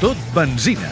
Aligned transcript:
Tot 0.00 0.18
benzina. 0.32 0.86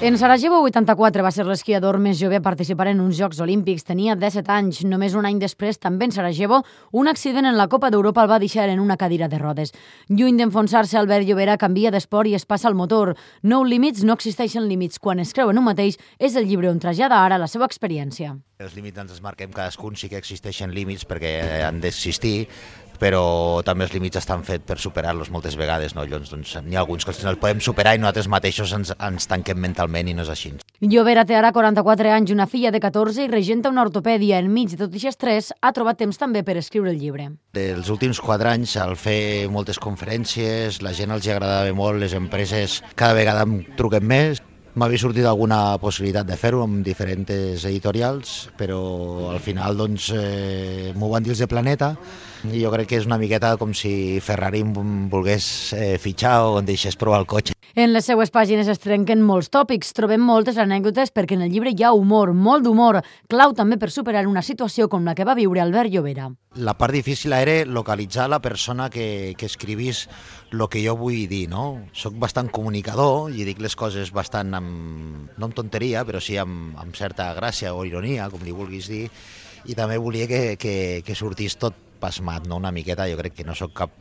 En 0.00 0.16
Sarajevo, 0.16 0.62
84, 0.64 1.20
va 1.20 1.32
ser 1.34 1.44
l'esquiador 1.44 1.98
més 2.00 2.16
jove 2.16 2.38
a 2.38 2.40
participar 2.40 2.86
en 2.88 3.02
uns 3.04 3.18
Jocs 3.20 3.42
Olímpics. 3.44 3.84
Tenia 3.84 4.14
17 4.16 4.54
anys. 4.54 4.78
Només 4.88 5.12
un 5.12 5.28
any 5.28 5.36
després, 5.36 5.76
també 5.76 6.08
en 6.08 6.14
Sarajevo, 6.16 6.62
un 6.96 7.12
accident 7.12 7.44
en 7.44 7.58
la 7.60 7.68
Copa 7.68 7.90
d'Europa 7.92 8.24
el 8.24 8.32
va 8.32 8.40
deixar 8.40 8.70
en 8.72 8.80
una 8.80 8.96
cadira 8.96 9.28
de 9.28 9.36
rodes. 9.36 9.74
Lluny 10.08 10.40
d'enfonsar-se, 10.40 10.96
Albert 10.96 11.28
Llobera 11.28 11.58
canvia 11.60 11.92
d'esport 11.92 12.32
i 12.32 12.36
es 12.40 12.48
passa 12.48 12.72
al 12.72 12.78
motor. 12.78 13.12
Nou 13.42 13.68
límits, 13.68 14.00
no 14.04 14.16
existeixen 14.16 14.64
límits. 14.70 14.96
Quan 14.96 15.20
es 15.20 15.36
creu 15.36 15.52
en 15.52 15.60
un 15.60 15.68
mateix, 15.68 16.00
és 16.16 16.40
el 16.40 16.48
llibre 16.48 16.72
on 16.72 16.80
trasllada 16.80 17.20
ara 17.20 17.36
la 17.36 17.52
seva 17.52 17.68
experiència. 17.68 18.38
Els 18.56 18.72
límits 18.72 18.96
ens 18.96 19.10
els 19.12 19.20
marquem 19.20 19.50
cadascun, 19.52 19.98
sí 20.00 20.08
que 20.08 20.16
existeixen 20.16 20.70
límits 20.72 21.04
perquè 21.04 21.32
han 21.66 21.76
d'existir, 21.82 22.46
però 22.96 23.60
també 23.68 23.84
els 23.84 23.92
límits 23.92 24.16
estan 24.16 24.40
fets 24.48 24.64
per 24.64 24.78
superar-los 24.80 25.28
moltes 25.28 25.58
vegades, 25.60 25.92
no? 25.92 26.06
Llavors, 26.08 26.30
doncs, 26.32 26.54
n'hi 26.64 26.78
ha 26.78 26.80
alguns 26.80 27.04
que 27.04 27.12
els 27.12 27.40
podem 27.42 27.60
superar 27.60 27.92
i 27.92 28.00
nosaltres 28.00 28.30
mateixos 28.32 28.72
ens, 28.72 28.94
ens 28.96 29.28
tanquem 29.28 29.60
mentalment 29.60 30.08
i 30.08 30.14
no 30.16 30.24
és 30.24 30.32
així. 30.32 30.54
Llobera 30.80 31.26
té 31.28 31.36
ara 31.36 31.52
44 31.52 32.14
anys, 32.16 32.32
una 32.32 32.48
filla 32.48 32.72
de 32.72 32.80
14 32.80 33.26
i 33.26 33.28
regenta 33.28 33.68
una 33.68 33.84
ortopèdia. 33.84 34.40
Enmig 34.40 34.72
de 34.72 34.80
tot 34.86 34.96
aquest 34.96 35.12
estrès, 35.12 35.52
ha 35.60 35.74
trobat 35.76 36.00
temps 36.00 36.16
també 36.16 36.40
per 36.40 36.56
escriure 36.56 36.94
el 36.94 37.00
llibre. 37.00 37.28
Els 37.60 37.92
últims 37.92 38.24
quatre 38.24 38.54
anys, 38.56 38.78
al 38.80 38.96
fer 38.96 39.50
moltes 39.52 39.76
conferències, 39.76 40.80
la 40.80 40.96
gent 40.96 41.12
els 41.12 41.28
agradava 41.28 41.76
molt, 41.76 42.00
les 42.00 42.16
empreses 42.16 42.80
cada 42.96 43.20
vegada 43.20 43.44
em 43.44 43.58
truquen 43.76 44.08
més, 44.08 44.40
M'havia 44.76 45.00
sortit 45.00 45.24
alguna 45.24 45.78
possibilitat 45.80 46.26
de 46.28 46.36
fer-ho 46.36 46.58
amb 46.60 46.82
diferents 46.84 47.62
editorials, 47.64 48.34
però 48.60 49.30
al 49.30 49.40
final 49.40 49.80
doncs, 49.80 50.10
eh, 50.12 50.92
m'ho 50.92 51.08
van 51.14 51.24
dir 51.24 51.32
els 51.32 51.40
de 51.40 51.48
Planeta 51.48 51.94
i 52.44 52.60
jo 52.60 52.74
crec 52.74 52.92
que 52.92 53.00
és 53.00 53.08
una 53.08 53.16
miqueta 53.16 53.56
com 53.56 53.72
si 53.72 54.20
Ferrari 54.20 54.60
volgués 54.68 55.72
eh, 55.72 55.94
fitxar 55.96 56.42
o 56.50 56.58
em 56.60 56.68
deixés 56.68 57.00
provar 57.00 57.24
el 57.24 57.30
cotxe. 57.32 57.55
En 57.74 57.92
les 57.92 58.06
seues 58.06 58.30
pàgines 58.32 58.68
es 58.70 58.78
trenquen 58.80 59.20
molts 59.26 59.50
tòpics, 59.52 59.90
trobem 59.96 60.22
moltes 60.22 60.56
anècdotes 60.62 61.10
perquè 61.12 61.36
en 61.36 61.42
el 61.44 61.50
llibre 61.52 61.72
hi 61.74 61.82
ha 61.84 61.92
humor, 61.92 62.32
molt 62.32 62.64
d'humor, 62.64 63.00
clau 63.28 63.52
també 63.56 63.76
per 63.76 63.90
superar 63.90 64.26
una 64.30 64.42
situació 64.42 64.88
com 64.88 65.04
la 65.04 65.14
que 65.14 65.26
va 65.28 65.34
viure 65.36 65.60
Albert 65.60 65.92
Llobera. 65.92 66.30
La 66.56 66.76
part 66.78 66.94
difícil 66.94 67.34
era 67.36 67.58
localitzar 67.68 68.30
la 68.30 68.40
persona 68.40 68.88
que, 68.88 69.34
que 69.36 69.50
escrivís 69.50 70.06
el 70.52 70.64
que 70.72 70.80
jo 70.86 70.96
vull 70.96 71.26
dir, 71.28 71.46
no? 71.52 71.66
Soc 71.92 72.16
bastant 72.16 72.48
comunicador 72.48 73.34
i 73.34 73.44
dic 73.44 73.60
les 73.60 73.76
coses 73.76 74.12
bastant 74.14 74.54
amb, 74.56 75.28
no 75.36 75.50
amb 75.50 75.56
tonteria, 75.58 76.06
però 76.08 76.22
sí 76.22 76.38
amb, 76.40 76.78
amb 76.80 76.96
certa 76.96 77.28
gràcia 77.36 77.74
o 77.74 77.84
ironia, 77.84 78.30
com 78.32 78.40
li 78.46 78.56
vulguis 78.56 78.88
dir, 78.88 79.04
i 79.66 79.74
també 79.76 79.98
volia 79.98 80.30
que, 80.30 80.42
que, 80.56 81.02
que 81.04 81.18
sortís 81.18 81.58
tot 81.60 81.76
pasmat, 82.00 82.46
no? 82.46 82.56
una 82.56 82.72
miqueta, 82.72 83.08
jo 83.10 83.18
crec 83.20 83.36
que 83.36 83.44
no 83.44 83.56
sóc 83.56 83.76
cap 83.76 83.92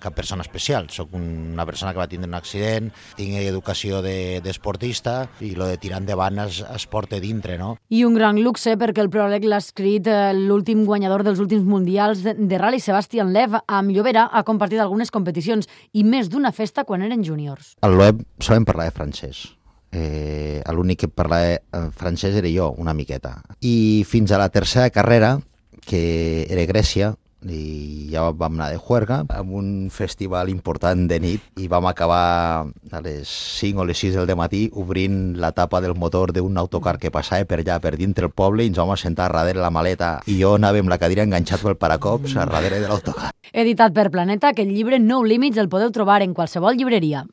cap 0.00 0.16
persona 0.16 0.44
especial. 0.46 0.88
Soc 0.90 1.14
una 1.16 1.66
persona 1.68 1.92
que 1.92 2.00
va 2.00 2.08
tindre 2.10 2.28
un 2.28 2.36
accident, 2.38 2.90
tinc 3.18 3.36
educació 3.40 4.00
d'esportista 4.02 5.16
de, 5.26 5.50
i 5.50 5.54
lo 5.58 5.68
de 5.68 5.78
tirar 5.80 6.00
endavant 6.02 6.40
es, 6.46 6.62
es 6.64 6.86
porta 6.90 7.20
dintre, 7.22 7.58
no? 7.60 7.74
I 7.92 8.02
un 8.08 8.16
gran 8.16 8.40
luxe 8.42 8.76
perquè 8.80 9.04
el 9.04 9.12
pròleg 9.12 9.46
l'ha 9.46 9.60
escrit 9.60 10.08
eh, 10.10 10.32
l'últim 10.36 10.84
guanyador 10.88 11.24
dels 11.26 11.40
últims 11.42 11.66
mundials 11.68 12.24
de, 12.26 12.34
de 12.34 12.58
Rally, 12.60 12.80
Sebastián 12.80 13.34
Lev, 13.36 13.60
amb 13.66 13.94
Llobera, 13.94 14.28
ha 14.32 14.44
compartit 14.48 14.80
algunes 14.80 15.12
competicions 15.12 15.68
i 15.92 16.04
més 16.04 16.30
d'una 16.32 16.52
festa 16.56 16.84
quan 16.88 17.04
eren 17.06 17.24
júniors. 17.26 17.74
Al 17.86 17.96
web 18.00 18.24
sabem 18.40 18.66
parlar 18.68 18.90
de 18.90 18.96
francès. 18.96 19.46
Eh, 19.90 20.62
L'únic 20.70 21.00
que 21.02 21.08
parlava 21.10 21.56
eh, 21.56 21.86
francès 21.96 22.36
era 22.38 22.50
jo, 22.50 22.70
una 22.78 22.94
miqueta. 22.94 23.40
I 23.60 24.04
fins 24.06 24.30
a 24.30 24.38
la 24.38 24.48
tercera 24.48 24.90
carrera, 24.94 25.38
que 25.86 26.46
era 26.48 26.66
Grècia, 26.68 27.14
i 27.48 28.08
ja 28.12 28.26
vam 28.30 28.58
anar 28.58 28.70
de 28.72 28.78
juerga 28.78 29.22
amb 29.28 29.54
un 29.56 29.88
festival 29.90 30.50
important 30.52 31.06
de 31.08 31.20
nit 31.20 31.60
i 31.60 31.68
vam 31.68 31.86
acabar 31.88 32.66
a 32.66 33.00
les 33.04 33.28
5 33.60 33.80
o 33.80 33.86
les 33.88 33.98
6 33.98 34.18
del 34.20 34.36
matí 34.36 34.68
obrint 34.74 35.36
la 35.40 35.52
tapa 35.52 35.80
del 35.80 35.94
motor 35.94 36.32
d'un 36.32 36.58
autocar 36.58 36.98
que 36.98 37.10
passava 37.10 37.44
per 37.44 37.60
allà, 37.62 37.80
per 37.80 37.96
dintre 37.96 38.26
el 38.26 38.32
poble 38.32 38.64
i 38.64 38.72
ens 38.72 38.78
vam 38.78 38.92
assentar 38.92 39.30
darrere 39.32 39.60
la 39.60 39.70
maleta 39.70 40.20
i 40.26 40.38
jo 40.40 40.54
anava 40.58 40.80
amb 40.80 40.92
la 40.92 40.98
cadira 40.98 41.24
enganxat 41.24 41.62
pel 41.62 41.78
paracops 41.80 42.36
a 42.36 42.46
darrere 42.46 42.80
de 42.80 42.88
l'autocar. 42.88 43.32
Editat 43.52 43.94
per 43.94 44.10
Planeta, 44.10 44.52
aquest 44.52 44.70
llibre 44.70 45.00
Nou 45.02 45.24
Límits 45.24 45.58
el 45.58 45.68
podeu 45.68 45.90
trobar 45.90 46.20
en 46.22 46.34
qualsevol 46.34 46.76
llibreria. 46.76 47.24